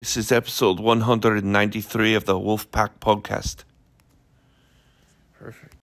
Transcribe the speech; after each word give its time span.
This 0.00 0.16
is 0.16 0.30
episode 0.30 0.78
193 0.78 2.14
of 2.14 2.24
the 2.24 2.34
Wolfpack 2.34 3.00
Podcast. 3.00 3.64
Perfect. 5.36 5.77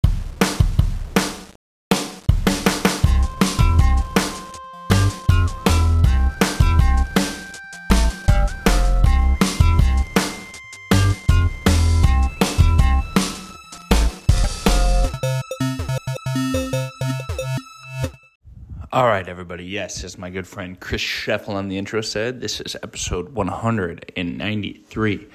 All 18.95 19.07
right, 19.07 19.27
everybody. 19.27 19.65
Yes, 19.65 20.05
as 20.05 20.17
my 20.17 20.29
good 20.29 20.47
friend 20.47 20.79
Chris 20.79 21.01
Scheffel 21.01 21.49
on 21.49 21.67
the 21.67 21.77
intro 21.77 21.99
said, 21.99 22.39
this 22.39 22.61
is 22.61 22.77
episode 22.81 23.35
193 23.35 25.27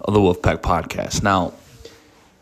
of 0.00 0.12
the 0.12 0.20
Wolfpack 0.20 0.58
Podcast. 0.58 1.22
Now, 1.22 1.54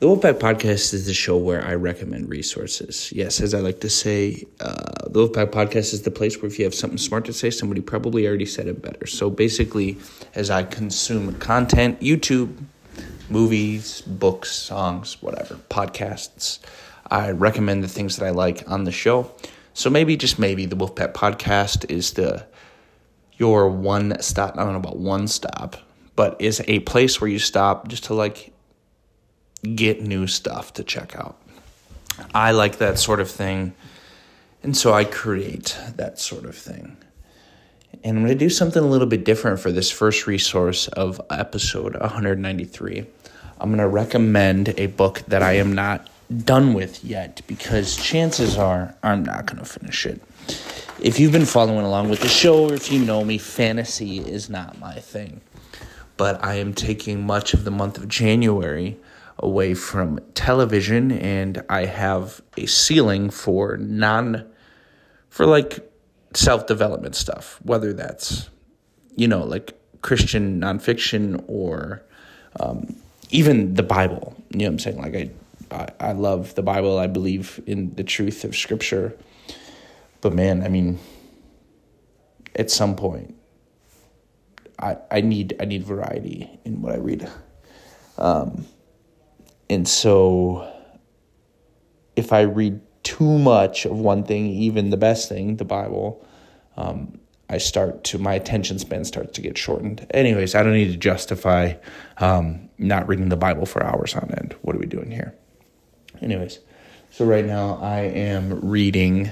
the 0.01 0.09
Wolfpack 0.09 0.41
Podcast 0.41 0.93
is 0.93 1.07
the 1.07 1.15
show 1.15 1.37
where 1.37 1.65
I 1.65 1.77
recommend 1.77 2.29
resources. 2.29 3.13
Yes, 3.13 3.41
as 3.41 3.55
I 3.55 3.61
like 3.61 3.79
to 3.83 3.89
say, 3.89 4.45
uh, 4.59 5.07
the 5.09 5.29
Wolfpack 5.29 5.53
Podcast 5.53 5.95
is 5.95 6.03
the 6.03 6.11
place 6.11 6.43
where 6.43 6.51
if 6.51 6.59
you 6.59 6.65
have 6.65 6.75
something 6.75 6.99
smart 6.99 7.27
to 7.27 7.33
say, 7.33 7.51
somebody 7.51 7.81
probably 7.81 8.27
already 8.27 8.45
said 8.45 8.67
it 8.67 8.83
better. 8.83 9.07
So 9.07 9.31
basically, 9.31 9.99
as 10.35 10.51
I 10.51 10.65
consume 10.65 11.33
content, 11.39 12.01
YouTube, 12.01 12.57
movies, 13.31 14.01
books, 14.01 14.51
songs, 14.51 15.23
whatever, 15.23 15.61
podcasts, 15.71 16.59
I 17.09 17.31
recommend 17.31 17.85
the 17.85 17.89
things 17.89 18.17
that 18.17 18.27
I 18.27 18.31
like 18.31 18.69
on 18.69 18.83
the 18.83 18.91
show. 18.91 19.31
So 19.77 19.91
maybe, 19.91 20.17
just 20.17 20.39
maybe, 20.39 20.65
the 20.65 20.75
Wolfpack 20.75 21.13
Podcast 21.13 21.91
is 21.91 22.15
the 22.15 22.47
your 23.35 23.69
one 23.69 24.19
stop. 24.23 24.55
I 24.57 24.65
don't 24.65 24.73
know 24.73 24.79
about 24.79 24.97
one 24.97 25.29
stop, 25.29 25.77
but 26.17 26.41
is 26.41 26.63
a 26.67 26.81
place 26.81 27.21
where 27.21 27.29
you 27.29 27.39
stop 27.39 27.87
just 27.89 28.05
to 28.05 28.15
like 28.15 28.55
get 29.75 30.01
new 30.01 30.27
stuff 30.29 30.73
to 30.75 30.83
check 30.83 31.15
out. 31.15 31.37
I 32.35 32.53
like 32.53 32.79
that 32.79 32.99
sort 32.99 33.21
of 33.21 33.31
thing, 33.31 33.75
and 34.63 34.75
so 34.75 34.95
I 34.95 35.05
create 35.05 35.77
that 35.97 36.19
sort 36.19 36.47
of 36.47 36.57
thing. 36.57 36.97
And 38.03 38.17
I'm 38.17 38.25
going 38.25 38.29
to 38.29 38.35
do 38.35 38.49
something 38.49 38.83
a 38.83 38.87
little 38.87 39.07
bit 39.07 39.25
different 39.25 39.61
for 39.61 39.71
this 39.71 39.91
first 39.91 40.27
resource 40.27 40.89
of 40.89 41.21
episode 41.29 42.01
193. 42.01 43.07
I'm 43.61 43.69
going 43.69 43.79
to 43.79 43.87
recommend 43.87 44.73
a 44.79 44.87
book 44.87 45.23
that 45.29 45.43
I 45.43 45.57
am 45.57 45.75
not 45.75 46.09
done 46.45 46.75
with 46.75 47.05
yet 47.05 47.43
because 47.47 47.97
chances 47.97 48.57
are 48.57 48.95
I'm 49.03 49.25
not 49.25 49.47
going 49.47 49.59
to 49.59 49.65
finish 49.65 50.07
it. 50.07 50.21
If 51.01 51.21
you've 51.21 51.33
been 51.33 51.47
following 51.47 51.85
along 51.85 52.09
with 52.09 52.21
the 52.21 52.29
show 52.29 52.69
or 52.69 52.75
if 52.75 52.91
you 52.91 53.05
know 53.05 53.25
me, 53.25 53.39
fantasy 53.39 54.19
is 54.19 54.49
not 54.49 54.79
my 54.79 54.95
thing. 54.95 55.41
But 56.17 56.43
I 56.43 56.55
am 56.55 56.73
taking 56.73 57.27
much 57.27 57.53
of 57.53 57.65
the 57.65 57.71
month 57.71 57.99
of 57.99 58.09
January 58.09 58.97
away 59.39 59.75
from 59.75 60.19
television 60.35 61.13
and 61.13 61.63
I 61.69 61.85
have 61.85 62.41
a 62.57 62.67
ceiling 62.67 63.29
for 63.31 63.77
non 63.77 64.47
for 65.29 65.45
like 65.45 65.91
self-development 66.33 67.15
stuff, 67.15 67.59
whether 67.63 67.93
that's 67.93 68.49
you 69.17 69.27
know, 69.27 69.43
like 69.43 69.73
Christian 70.03 70.61
nonfiction 70.61 71.43
or 71.49 72.03
um, 72.61 72.95
even 73.31 73.75
the 73.75 73.83
Bible. 73.83 74.37
You 74.51 74.61
know 74.61 74.65
what 74.67 74.73
I'm 74.73 74.79
saying? 74.79 74.99
Like 74.99 75.15
I 75.15 75.31
I, 75.71 75.89
I 76.01 76.13
love 76.13 76.55
the 76.55 76.63
Bible. 76.63 76.99
I 76.99 77.07
believe 77.07 77.61
in 77.67 77.95
the 77.95 78.05
truth 78.05 78.45
of 78.45 78.57
Scripture. 78.57 79.17
But 80.21 80.35
man, 80.35 80.63
I 80.63 80.69
mean, 80.69 80.99
at 82.55 82.71
some 82.71 82.97
point, 82.97 83.35
I 84.79 84.97
I 85.11 85.21
need 85.21 85.57
I 85.61 85.65
need 85.65 85.85
variety 85.85 86.59
in 86.65 86.83
what 86.83 86.93
I 86.93 86.99
read. 86.99 87.31
Um, 88.19 88.67
and 89.69 89.87
so, 89.87 90.73
if 92.15 92.33
I 92.33 92.43
read 92.43 92.81
too 93.03 93.39
much 93.39 93.85
of 93.85 93.99
one 93.99 94.25
thing, 94.25 94.47
even 94.47 94.91
the 94.91 94.97
best 94.97 95.29
thing, 95.29 95.57
the 95.57 95.65
Bible, 95.65 96.25
um, 96.77 97.21
I 97.49 97.59
start 97.59 98.05
to 98.05 98.19
my 98.19 98.35
attention 98.35 98.79
span 98.79 99.05
starts 99.05 99.33
to 99.33 99.41
get 99.41 99.57
shortened. 99.57 100.07
Anyways, 100.11 100.55
I 100.55 100.63
don't 100.63 100.73
need 100.73 100.91
to 100.93 100.97
justify 100.97 101.75
um, 102.19 102.69
not 102.79 103.07
reading 103.09 103.29
the 103.29 103.37
Bible 103.37 103.67
for 103.67 103.85
hours 103.85 104.15
on 104.15 104.31
end. 104.37 104.57
What 104.63 104.75
are 104.75 104.79
we 104.79 104.87
doing 104.87 105.11
here? 105.11 105.35
Anyways, 106.21 106.59
so 107.11 107.25
right 107.25 107.45
now 107.45 107.79
I 107.81 108.01
am 108.01 108.69
reading 108.69 109.31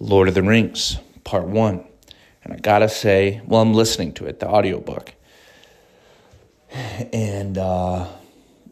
Lord 0.00 0.28
of 0.28 0.34
the 0.34 0.42
Rings, 0.42 0.98
part 1.24 1.46
one. 1.46 1.84
And 2.42 2.52
I 2.52 2.56
gotta 2.56 2.88
say, 2.88 3.40
well, 3.46 3.62
I'm 3.62 3.74
listening 3.74 4.12
to 4.14 4.26
it, 4.26 4.40
the 4.40 4.48
audiobook. 4.48 5.14
And 7.12 7.56
uh, 7.56 8.08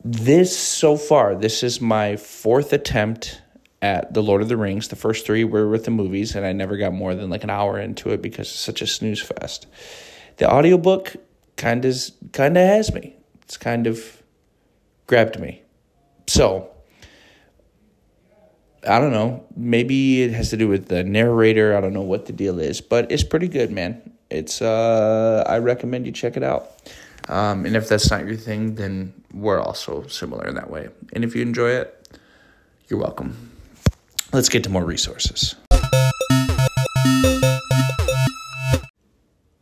this, 0.05 0.57
so 0.57 0.97
far, 0.97 1.35
this 1.35 1.63
is 1.63 1.81
my 1.81 2.17
fourth 2.17 2.73
attempt 2.73 3.41
at 3.81 4.15
The 4.15 4.23
Lord 4.23 4.43
of 4.43 4.49
the 4.49 4.57
Rings. 4.57 4.89
The 4.89 4.97
first 4.97 5.27
three 5.27 5.45
were 5.45 5.69
with 5.69 5.85
the 5.85 5.91
movies, 5.91 6.35
and 6.35 6.45
I 6.45 6.53
never 6.53 6.77
got 6.77 6.93
more 6.93 7.15
than 7.15 7.31
like 7.31 7.45
an 7.45 7.51
hour 7.51 7.79
into 7.79 8.11
it 8.11 8.23
because 8.23 8.49
it's 8.49 8.59
such 8.59 8.83
a 8.83 8.87
snooze 8.87 9.21
fest. 9.21 9.67
The 10.37 10.51
audiobook 10.51 11.17
kind 11.57 11.85
of 11.85 11.97
kind 12.33 12.57
of 12.57 12.67
has 12.67 12.93
me. 12.93 13.17
It's 13.43 13.57
kind 13.57 13.87
of 13.87 14.23
grabbed 15.07 15.39
me. 15.39 15.63
So, 16.27 16.71
I 18.85 18.99
don't 18.99 19.13
know. 19.13 19.45
Maybe 19.57 20.23
it 20.23 20.33
has 20.33 20.51
to 20.51 20.57
do 20.57 20.67
with 20.67 20.89
the 20.89 21.05
narrator. 21.05 21.77
I 21.77 21.81
don't 21.81 21.93
know 21.93 22.03
what 22.03 22.27
the 22.27 22.33
deal 22.33 22.59
is, 22.59 22.81
but 22.81 23.13
it's 23.13 23.23
pretty 23.23 23.47
good, 23.47 23.71
man. 23.71 24.13
It's 24.29 24.61
uh, 24.61 25.45
I 25.47 25.59
recommend 25.59 26.07
you 26.07 26.13
check 26.13 26.37
it 26.37 26.43
out. 26.43 26.71
Um, 27.29 27.65
and 27.65 27.77
if 27.77 27.89
that's 27.89 28.11
not 28.11 28.27
your 28.27 28.35
thing, 28.35 28.75
then 28.75 29.13
we're 29.33 29.61
also 29.61 30.07
similar 30.09 30.49
in 30.49 30.57
that 30.57 30.69
way. 30.69 30.89
And 31.13 31.23
if 31.23 31.37
you 31.37 31.43
enjoy 31.43 31.71
it, 31.71 32.19
you're 32.89 32.99
welcome. 32.99 33.53
Let's 34.33 34.49
get 34.49 34.65
to 34.65 34.71
more 34.71 34.85
resources. 34.85 35.55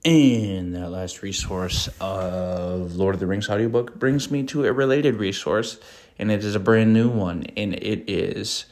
And 0.02 0.74
that 0.74 0.88
last 0.88 1.20
resource 1.20 1.90
of 2.00 2.96
Lord 2.96 3.14
of 3.14 3.20
the 3.20 3.26
Rings 3.26 3.50
audiobook 3.50 3.98
brings 3.98 4.30
me 4.30 4.44
to 4.44 4.64
a 4.64 4.72
related 4.72 5.16
resource, 5.16 5.78
and 6.18 6.30
it 6.30 6.42
is 6.42 6.54
a 6.54 6.60
brand 6.60 6.94
new 6.94 7.10
one, 7.10 7.44
and 7.54 7.74
it 7.74 8.08
is 8.08 8.64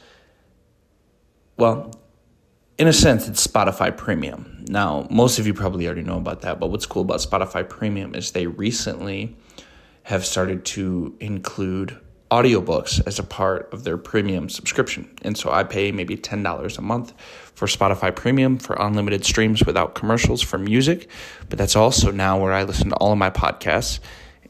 well, 1.59 1.91
in 2.77 2.87
a 2.87 2.93
sense, 2.93 3.27
it's 3.27 3.45
Spotify 3.45 3.95
Premium. 3.95 4.63
Now, 4.69 5.05
most 5.11 5.37
of 5.37 5.45
you 5.45 5.53
probably 5.53 5.85
already 5.85 6.03
know 6.03 6.17
about 6.17 6.41
that, 6.41 6.59
but 6.59 6.67
what's 6.71 6.85
cool 6.85 7.01
about 7.01 7.19
Spotify 7.19 7.67
Premium 7.67 8.15
is 8.15 8.31
they 8.31 8.47
recently 8.47 9.35
have 10.03 10.25
started 10.25 10.63
to 10.65 11.15
include 11.19 11.99
audiobooks 12.31 13.05
as 13.05 13.19
a 13.19 13.23
part 13.23 13.71
of 13.73 13.83
their 13.83 13.97
premium 13.97 14.47
subscription. 14.47 15.09
And 15.23 15.37
so 15.37 15.51
I 15.51 15.63
pay 15.63 15.91
maybe 15.91 16.15
$10 16.15 16.77
a 16.77 16.81
month 16.81 17.13
for 17.53 17.67
Spotify 17.67 18.15
Premium 18.15 18.57
for 18.57 18.77
unlimited 18.79 19.25
streams 19.25 19.65
without 19.65 19.95
commercials 19.95 20.41
for 20.41 20.57
music, 20.57 21.09
but 21.49 21.57
that's 21.57 21.75
also 21.75 22.11
now 22.11 22.39
where 22.39 22.53
I 22.53 22.63
listen 22.63 22.89
to 22.89 22.95
all 22.95 23.11
of 23.11 23.17
my 23.17 23.29
podcasts. 23.29 23.99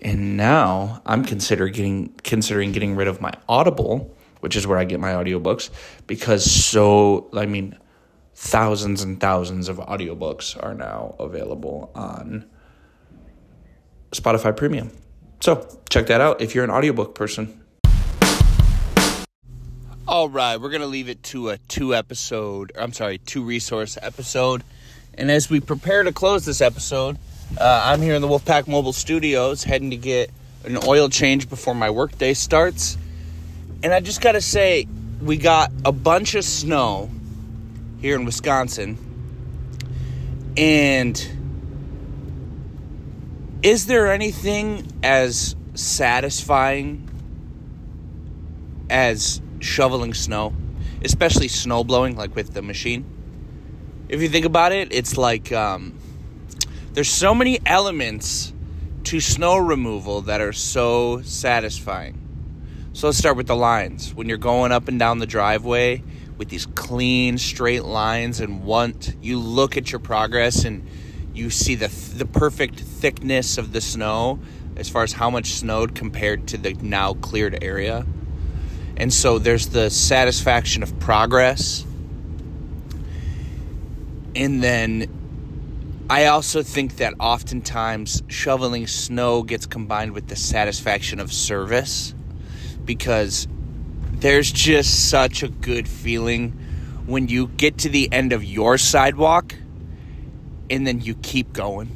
And 0.01 0.37
now 0.37 1.01
I'm 1.05 1.25
considering 1.25 1.73
getting 1.73 2.09
considering 2.23 2.71
getting 2.71 2.95
rid 2.95 3.07
of 3.07 3.19
my 3.19 3.33
Audible 3.49 4.15
which 4.39 4.55
is 4.55 4.65
where 4.65 4.77
I 4.77 4.85
get 4.85 4.99
my 4.99 5.11
audiobooks 5.11 5.69
because 6.07 6.49
so 6.49 7.29
I 7.33 7.45
mean 7.45 7.77
thousands 8.35 9.01
and 9.01 9.19
thousands 9.19 9.67
of 9.67 9.77
audiobooks 9.77 10.61
are 10.63 10.73
now 10.73 11.15
available 11.19 11.91
on 11.93 12.45
Spotify 14.11 14.55
Premium. 14.55 14.91
So, 15.41 15.79
check 15.89 16.07
that 16.07 16.21
out 16.21 16.41
if 16.41 16.55
you're 16.55 16.63
an 16.63 16.69
audiobook 16.69 17.15
person. 17.15 17.63
All 20.07 20.27
right, 20.27 20.59
we're 20.59 20.69
going 20.69 20.81
to 20.81 20.87
leave 20.87 21.07
it 21.07 21.21
to 21.23 21.49
a 21.49 21.57
two 21.57 21.93
episode, 21.93 22.71
or 22.75 22.81
I'm 22.81 22.93
sorry, 22.93 23.19
two 23.19 23.43
resource 23.43 23.97
episode. 24.01 24.63
And 25.13 25.29
as 25.29 25.49
we 25.49 25.59
prepare 25.59 26.03
to 26.03 26.11
close 26.11 26.45
this 26.45 26.61
episode, 26.61 27.17
uh, 27.59 27.83
I'm 27.85 28.01
here 28.01 28.15
in 28.15 28.21
the 28.21 28.27
Wolfpack 28.27 28.67
Mobile 28.67 28.93
Studios 28.93 29.63
heading 29.63 29.91
to 29.91 29.97
get 29.97 30.31
an 30.63 30.77
oil 30.85 31.09
change 31.09 31.49
before 31.49 31.75
my 31.75 31.89
workday 31.89 32.33
starts. 32.33 32.97
And 33.81 33.93
I 33.93 34.01
just 34.01 34.19
got 34.19 34.33
to 34.33 34.41
say, 34.41 34.87
we 35.21 35.37
got 35.37 35.71
a 35.85 35.91
bunch 35.91 36.35
of 36.35 36.43
snow 36.43 37.09
here 38.01 38.15
in 38.15 38.25
Wisconsin. 38.25 38.97
And 40.57 41.15
is 43.63 43.85
there 43.85 44.11
anything 44.11 44.85
as 45.01 45.55
satisfying 45.75 47.09
as 48.89 49.41
shoveling 49.59 50.13
snow, 50.13 50.53
especially 51.03 51.47
snow 51.47 51.83
blowing, 51.85 52.17
like 52.17 52.35
with 52.35 52.53
the 52.53 52.61
machine? 52.61 53.05
If 54.09 54.21
you 54.21 54.27
think 54.27 54.45
about 54.45 54.73
it, 54.73 54.91
it's 54.91 55.17
like 55.17 55.53
um, 55.53 55.97
there's 56.93 57.09
so 57.09 57.33
many 57.33 57.59
elements 57.65 58.51
to 59.05 59.21
snow 59.21 59.57
removal 59.57 60.21
that 60.23 60.41
are 60.41 60.51
so 60.53 61.21
satisfying. 61.21 62.28
So 62.91 63.07
let's 63.07 63.19
start 63.19 63.37
with 63.37 63.45
the 63.45 63.55
lines. 63.55 64.15
When 64.15 64.27
you're 64.27 64.39
going 64.39 64.71
up 64.71 64.87
and 64.87 64.97
down 64.97 65.19
the 65.19 65.27
driveway 65.27 66.03
with 66.37 66.49
these 66.49 66.65
clean, 66.65 67.37
straight 67.37 67.83
lines, 67.83 68.39
and 68.39 68.63
want 68.63 69.15
you 69.21 69.39
look 69.39 69.77
at 69.77 69.91
your 69.91 69.99
progress 69.99 70.65
and 70.65 70.87
you 71.33 71.51
see 71.51 71.75
the 71.75 71.87
the 71.87 72.25
perfect 72.25 72.79
thickness 72.79 73.59
of 73.59 73.73
the 73.73 73.79
snow 73.79 74.39
as 74.75 74.89
far 74.89 75.03
as 75.03 75.13
how 75.13 75.29
much 75.29 75.51
snowed 75.51 75.93
compared 75.93 76.47
to 76.47 76.57
the 76.57 76.73
now 76.81 77.13
cleared 77.13 77.63
area. 77.63 78.07
And 78.97 79.13
so 79.13 79.37
there's 79.37 79.67
the 79.67 79.91
satisfaction 79.91 80.81
of 80.81 80.99
progress. 80.99 81.85
And 84.35 84.63
then 84.63 86.05
I 86.09 86.25
also 86.25 86.63
think 86.63 86.97
that 86.97 87.13
oftentimes 87.19 88.23
shoveling 88.27 88.87
snow 88.87 89.43
gets 89.43 89.67
combined 89.67 90.13
with 90.13 90.27
the 90.27 90.35
satisfaction 90.35 91.19
of 91.19 91.31
service 91.31 92.15
because 92.89 93.47
there's 94.13 94.51
just 94.51 95.11
such 95.11 95.43
a 95.43 95.47
good 95.47 95.87
feeling 95.87 96.49
when 97.05 97.27
you 97.27 97.45
get 97.49 97.77
to 97.77 97.87
the 97.87 98.11
end 98.11 98.33
of 98.33 98.43
your 98.43 98.79
sidewalk 98.79 99.53
and 100.71 100.87
then 100.87 100.99
you 100.99 101.13
keep 101.13 101.53
going. 101.53 101.95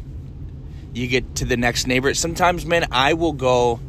You 0.94 1.08
get 1.08 1.38
to 1.38 1.46
the 1.46 1.58
next 1.58 1.88
neighbor. 1.88 2.14
Sometimes, 2.14 2.68
man, 2.68 2.86
I 2.92 3.14
will 3.14 3.34
go 3.34 3.80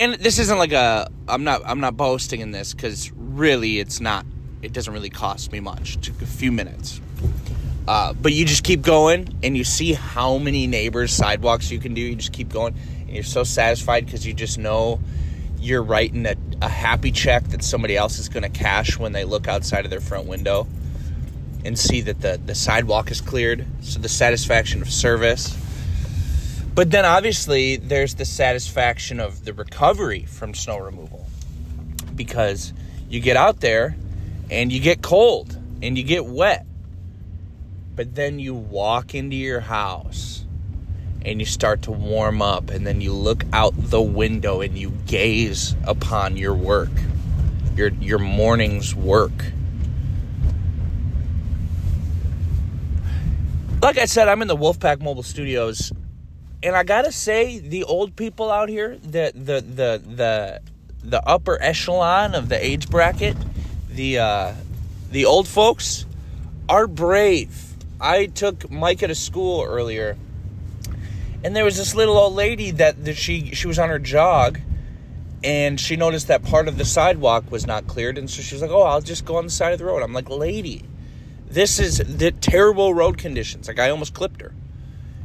and 0.00 0.14
this 0.14 0.40
isn't 0.40 0.58
like 0.58 0.72
a 0.72 1.08
I'm 1.28 1.44
not 1.44 1.62
I'm 1.64 1.78
not 1.78 1.96
boasting 1.96 2.40
in 2.40 2.50
this 2.50 2.74
cuz 2.74 3.12
really 3.12 3.78
it's 3.78 4.00
not 4.00 4.26
it 4.60 4.72
doesn't 4.72 4.92
really 4.92 5.10
cost 5.10 5.52
me 5.52 5.60
much. 5.60 5.94
It 5.94 6.02
took 6.02 6.20
a 6.20 6.26
few 6.26 6.50
minutes. 6.50 7.00
Uh, 7.86 8.12
but 8.12 8.32
you 8.32 8.44
just 8.44 8.64
keep 8.64 8.82
going 8.82 9.38
and 9.44 9.56
you 9.56 9.62
see 9.62 9.92
how 9.92 10.38
many 10.38 10.66
neighbors 10.66 11.12
sidewalks 11.12 11.70
you 11.70 11.78
can 11.78 11.94
do. 11.94 12.00
You 12.00 12.16
just 12.16 12.32
keep 12.32 12.48
going 12.48 12.74
and 13.02 13.10
you're 13.10 13.22
so 13.22 13.44
satisfied 13.44 14.04
because 14.04 14.26
you 14.26 14.34
just 14.34 14.58
know 14.58 14.98
you're 15.64 15.82
writing 15.82 16.26
a, 16.26 16.36
a 16.60 16.68
happy 16.68 17.10
check 17.10 17.42
that 17.44 17.64
somebody 17.64 17.96
else 17.96 18.18
is 18.18 18.28
going 18.28 18.42
to 18.42 18.50
cash 18.50 18.98
when 18.98 19.12
they 19.12 19.24
look 19.24 19.48
outside 19.48 19.86
of 19.86 19.90
their 19.90 20.00
front 20.00 20.26
window 20.26 20.66
and 21.64 21.78
see 21.78 22.02
that 22.02 22.20
the, 22.20 22.38
the 22.44 22.54
sidewalk 22.54 23.10
is 23.10 23.22
cleared. 23.22 23.66
So 23.80 23.98
the 23.98 24.08
satisfaction 24.10 24.82
of 24.82 24.90
service. 24.90 25.56
But 26.74 26.90
then 26.90 27.06
obviously 27.06 27.76
there's 27.76 28.16
the 28.16 28.26
satisfaction 28.26 29.20
of 29.20 29.46
the 29.46 29.54
recovery 29.54 30.24
from 30.26 30.52
snow 30.52 30.78
removal 30.78 31.26
because 32.14 32.74
you 33.08 33.20
get 33.20 33.38
out 33.38 33.60
there 33.60 33.96
and 34.50 34.70
you 34.70 34.80
get 34.80 35.00
cold 35.00 35.58
and 35.80 35.96
you 35.96 36.04
get 36.04 36.26
wet. 36.26 36.66
But 37.96 38.14
then 38.14 38.38
you 38.38 38.54
walk 38.54 39.14
into 39.14 39.36
your 39.36 39.60
house 39.60 40.43
and 41.24 41.40
you 41.40 41.46
start 41.46 41.82
to 41.82 41.90
warm 41.90 42.42
up 42.42 42.70
and 42.70 42.86
then 42.86 43.00
you 43.00 43.12
look 43.12 43.44
out 43.52 43.72
the 43.76 44.02
window 44.02 44.60
and 44.60 44.76
you 44.76 44.90
gaze 45.06 45.76
upon 45.84 46.36
your 46.36 46.54
work. 46.54 46.90
Your 47.76 47.88
your 47.88 48.18
morning's 48.18 48.94
work. 48.94 49.52
Like 53.82 53.98
I 53.98 54.06
said, 54.06 54.28
I'm 54.28 54.40
in 54.42 54.48
the 54.48 54.56
Wolfpack 54.56 55.02
Mobile 55.02 55.22
Studios 55.22 55.92
and 56.64 56.74
I 56.74 56.82
gotta 56.82 57.12
say, 57.12 57.58
the 57.58 57.84
old 57.84 58.16
people 58.16 58.50
out 58.50 58.70
here, 58.70 58.96
the 59.02 59.32
the 59.34 59.60
the 59.60 60.02
the 60.06 60.60
the 61.02 61.28
upper 61.28 61.60
echelon 61.60 62.34
of 62.34 62.48
the 62.48 62.64
age 62.64 62.88
bracket, 62.88 63.36
the 63.90 64.18
uh, 64.18 64.54
the 65.10 65.26
old 65.26 65.46
folks 65.46 66.06
are 66.66 66.86
brave. 66.86 67.74
I 68.00 68.26
took 68.26 68.70
Micah 68.70 69.08
to 69.08 69.14
school 69.14 69.62
earlier, 69.62 70.16
and 71.44 71.54
there 71.54 71.64
was 71.64 71.76
this 71.76 71.94
little 71.94 72.16
old 72.16 72.34
lady 72.34 72.70
that, 72.72 73.04
that 73.04 73.16
she 73.16 73.54
she 73.54 73.68
was 73.68 73.78
on 73.78 73.90
her 73.90 73.98
jog, 73.98 74.58
and 75.44 75.78
she 75.78 75.94
noticed 75.94 76.28
that 76.28 76.42
part 76.42 76.66
of 76.66 76.78
the 76.78 76.84
sidewalk 76.84 77.50
was 77.50 77.66
not 77.66 77.86
cleared, 77.86 78.16
and 78.16 78.28
so 78.28 78.42
she 78.42 78.54
was 78.54 78.62
like, 78.62 78.70
"Oh, 78.70 78.82
I'll 78.82 79.02
just 79.02 79.24
go 79.24 79.36
on 79.36 79.44
the 79.44 79.50
side 79.50 79.74
of 79.74 79.78
the 79.78 79.84
road." 79.84 80.02
I'm 80.02 80.14
like, 80.14 80.30
"Lady, 80.30 80.82
this 81.46 81.78
is 81.78 81.98
the 81.98 82.32
terrible 82.32 82.94
road 82.94 83.18
conditions." 83.18 83.68
Like 83.68 83.78
I 83.78 83.90
almost 83.90 84.14
clipped 84.14 84.40
her. 84.40 84.54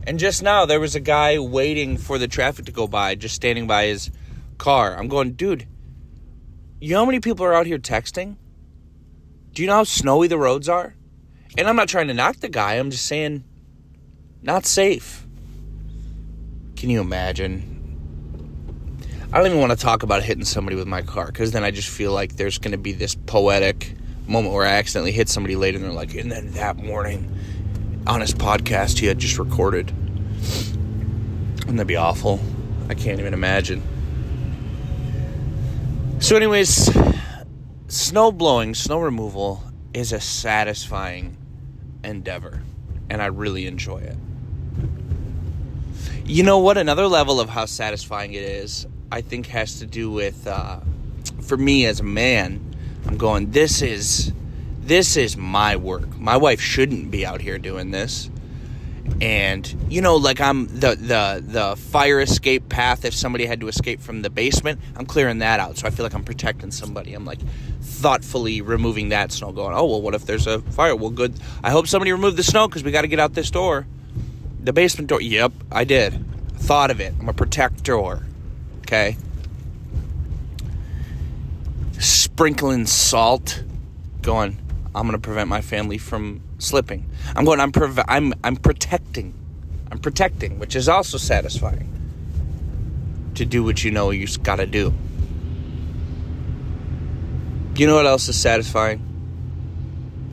And 0.06 0.20
just 0.20 0.42
now, 0.42 0.66
there 0.66 0.80
was 0.80 0.96
a 0.96 1.00
guy 1.00 1.40
waiting 1.40 1.98
for 1.98 2.18
the 2.18 2.28
traffic 2.28 2.66
to 2.66 2.72
go 2.72 2.88
by, 2.88 3.16
just 3.16 3.36
standing 3.36 3.68
by 3.68 3.86
his 3.86 4.10
car. 4.58 4.98
I'm 4.98 5.08
going, 5.08 5.34
dude, 5.34 5.68
you 6.82 6.94
know 6.94 7.00
how 7.00 7.06
many 7.06 7.20
people 7.20 7.46
are 7.46 7.54
out 7.54 7.68
here 7.68 7.78
texting? 7.78 8.36
Do 9.54 9.62
you 9.62 9.68
know 9.68 9.76
how 9.76 9.84
snowy 9.84 10.28
the 10.28 10.38
roads 10.38 10.68
are? 10.68 10.96
And 11.58 11.68
I'm 11.68 11.76
not 11.76 11.90
trying 11.90 12.08
to 12.08 12.14
knock 12.14 12.38
the 12.38 12.50
guy, 12.50 12.76
I'm 12.76 12.90
just 12.90 13.06
saying, 13.06 13.44
not 14.42 14.66
safe. 14.66 15.28
Can 16.80 16.90
you 16.90 17.02
imagine? 17.02 17.76
I 19.34 19.38
don't 19.38 19.48
even 19.48 19.60
want 19.60 19.74
to 19.74 19.78
talk 19.78 20.04
about 20.04 20.24
hitting 20.24 20.46
somebody 20.46 20.78
with 20.78 20.88
my 20.88 21.02
car 21.02 21.26
because 21.26 21.52
then 21.52 21.62
I 21.62 21.72
just 21.72 21.90
feel 21.90 22.14
like 22.14 22.38
there's 22.38 22.58
going 22.58 22.72
to 22.72 22.78
be 22.78 22.94
this 22.94 23.16
poetic 23.16 23.96
moment 24.28 24.54
where 24.56 24.66
I 24.66 24.76
accidentally 24.76 25.12
hit 25.12 25.28
somebody 25.28 25.58
later 25.58 25.78
and 25.78 25.86
they're 25.86 25.92
like, 25.92 26.16
and 26.16 26.32
then 26.32 26.52
that 26.52 26.78
morning 26.78 27.38
on 28.08 28.22
his 28.22 28.34
podcast 28.34 28.98
he 28.98 29.08
had 29.08 29.20
just 29.20 29.38
recorded. 29.38 29.92
Wouldn't 31.58 31.76
that 31.80 31.86
be 31.86 31.98
awful? 31.98 32.40
I 32.88 32.94
can't 32.94 33.20
even 33.20 33.34
imagine. 33.34 33.84
So, 36.20 36.38
anyways, 36.38 36.90
snow 37.90 38.32
blowing, 38.32 38.74
snow 38.74 39.02
removal 39.02 39.66
is 39.94 40.14
a 40.14 40.22
satisfying 40.22 41.36
endeavor, 42.06 42.64
and 43.10 43.22
I 43.22 43.26
really 43.26 43.68
enjoy 43.68 43.98
it. 43.98 44.16
You 46.30 46.44
know 46.44 46.60
what? 46.60 46.78
Another 46.78 47.08
level 47.08 47.40
of 47.40 47.50
how 47.50 47.66
satisfying 47.66 48.36
it 48.36 48.44
is, 48.44 48.86
I 49.12 49.22
think, 49.22 49.48
has 49.48 49.80
to 49.80 49.88
do 49.88 50.12
with, 50.12 50.46
uh, 50.46 50.80
for 51.42 51.58
me 51.58 51.88
as 51.88 52.02
a 52.02 52.04
man, 52.04 52.76
I'm 53.08 53.18
going, 53.18 53.50
this 53.50 53.82
is 53.82 54.32
this 54.80 55.18
is 55.18 55.36
my 55.36 55.76
work. 55.76 56.20
My 56.20 56.38
wife 56.38 56.62
shouldn't 56.62 57.10
be 57.10 57.26
out 57.26 57.42
here 57.42 57.58
doing 57.58 57.90
this. 57.90 58.30
And 59.20 59.76
you 59.90 60.02
know, 60.02 60.18
like 60.18 60.40
I'm 60.40 60.68
the 60.68 60.96
the 60.96 61.44
the 61.44 61.76
fire 61.76 62.22
escape 62.22 62.70
path. 62.70 63.06
If 63.06 63.16
somebody 63.16 63.48
had 63.48 63.60
to 63.62 63.68
escape 63.68 64.00
from 64.00 64.22
the 64.22 64.30
basement, 64.30 64.80
I'm 64.96 65.08
clearing 65.08 65.40
that 65.40 65.60
out. 65.60 65.80
So 65.80 65.88
I 65.88 65.90
feel 65.90 66.06
like 66.06 66.14
I'm 66.14 66.24
protecting 66.24 66.70
somebody. 66.70 67.16
I'm 67.16 67.26
like 67.26 67.40
thoughtfully 67.82 68.62
removing 68.62 69.10
that 69.10 69.32
snow. 69.32 69.52
Going, 69.52 69.76
oh 69.76 69.86
well, 69.86 70.02
what 70.04 70.14
if 70.14 70.28
there's 70.28 70.46
a 70.46 70.62
fire? 70.62 70.96
Well, 70.96 71.10
good. 71.10 71.40
I 71.64 71.72
hope 71.72 71.88
somebody 71.88 72.12
removed 72.12 72.38
the 72.38 72.44
snow 72.44 72.68
because 72.68 72.84
we 72.84 72.92
got 72.92 73.02
to 73.02 73.08
get 73.08 73.20
out 73.20 73.34
this 73.34 73.50
door, 73.50 73.88
the 74.70 74.74
basement 74.74 75.10
door. 75.10 75.20
Yep, 75.20 75.52
I 75.72 75.84
did. 75.84 76.24
Thought 76.58 76.92
of 76.92 77.00
it. 77.02 77.16
I'm 77.20 77.28
a 77.28 77.34
protector. 77.34 78.20
Okay. 78.82 79.18
Sprinkling 81.98 82.86
salt, 82.86 83.64
going 84.22 84.60
I'm 84.94 85.10
to 85.10 85.18
prevent 85.18 85.50
my 85.50 85.62
family 85.62 85.98
from 85.98 86.42
slipping. 86.60 87.10
I'm 87.36 87.46
going. 87.46 87.60
I'm 87.60 87.72
preve- 87.72 88.06
I'm 88.08 88.36
I'm 88.44 88.58
protecting. 88.58 89.34
I'm 89.92 89.98
protecting, 89.98 90.60
which 90.60 90.76
is 90.76 90.88
also 90.88 91.18
satisfying. 91.18 91.90
To 93.36 93.46
do 93.46 93.64
what 93.64 93.84
you 93.84 93.90
know 93.90 94.12
you 94.12 94.28
got 94.44 94.58
to 94.58 94.68
do. 94.68 94.94
You 97.76 97.88
know 97.88 97.96
what 97.96 98.06
else 98.06 98.28
is 98.28 98.40
satisfying? 98.40 99.02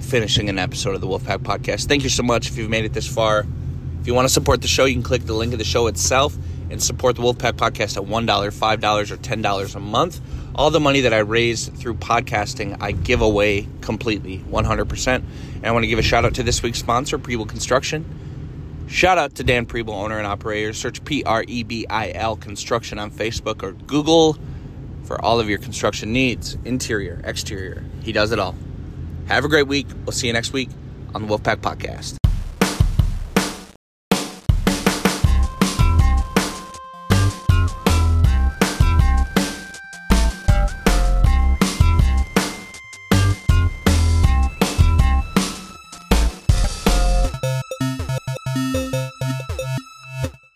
Finishing 0.00 0.50
an 0.50 0.59
episode 0.59 0.95
of 0.95 1.00
the 1.00 1.07
Wolfpack 1.07 1.38
Podcast. 1.38 1.87
Thank 1.87 2.02
you 2.02 2.11
so 2.11 2.23
much 2.23 2.50
if 2.50 2.59
you've 2.59 2.69
made 2.69 2.85
it 2.85 2.93
this 2.93 3.09
far. 3.09 3.47
If 4.07 4.09
you 4.09 4.15
want 4.15 4.29
to 4.29 4.33
support 4.33 4.63
the 4.63 4.69
show, 4.69 4.85
you 4.85 4.95
can 4.95 5.03
click 5.03 5.25
the 5.25 5.33
link 5.33 5.53
of 5.53 5.59
the 5.59 5.65
show 5.65 5.89
itself 5.89 6.33
and 6.71 6.81
support 6.81 7.17
the 7.17 7.23
Wolfpack 7.23 7.55
Podcast 7.55 7.97
at 7.97 8.05
$1, 8.05 8.25
$5, 8.25 9.11
or 9.11 9.17
$10 9.17 9.75
a 9.75 9.81
month 9.81 10.21
all 10.55 10.71
the 10.71 10.79
money 10.79 11.01
that 11.01 11.13
I 11.13 11.19
raise 11.19 11.69
through 11.69 11.95
podcasting, 11.95 12.79
I 12.81 12.93
give 12.93 13.21
away 13.21 13.69
completely, 13.81 14.39
100%. 14.49 15.09
And 15.17 15.67
I 15.67 15.73
want 15.73 15.83
to 15.83 15.89
give 15.89 15.99
a 15.99 16.03
shout 16.03 16.25
out 16.25 16.35
to 16.37 16.45
this 16.45 16.63
week's 16.63 16.79
sponsor, 16.79 17.19
Prebil 17.19 17.49
Construction. 17.49 18.87
Shout 18.87 19.19
out 19.19 19.35
to 19.35 19.43
Dan 19.43 19.67
Prebil, 19.67 19.93
owner 19.93 20.19
and 20.19 20.27
operator. 20.27 20.73
Search 20.73 21.05
P 21.05 21.25
R 21.25 21.45
E 21.49 21.65
B 21.65 21.85
I 21.91 22.13
L 22.13 22.37
Construction 22.37 23.01
on 23.01 23.11
Facebook 23.11 23.65
or 23.65 23.73
Google 23.73 24.39
for 25.03 25.21
all 25.21 25.41
of 25.41 25.49
your 25.49 25.59
construction 25.59 26.13
needs, 26.13 26.57
interior, 26.65 27.21
exterior. 27.25 27.85
He 28.05 28.13
does 28.13 28.31
it 28.31 28.39
all. 28.39 28.55
Have 29.27 29.45
a 29.45 29.49
great 29.49 29.67
week. 29.67 29.89
We'll 30.05 30.13
see 30.13 30.29
you 30.29 30.33
next 30.33 30.53
week 30.53 30.71
on 31.13 31.27
the 31.27 31.37
Wolfpack 31.37 31.57
Podcast. 31.57 32.17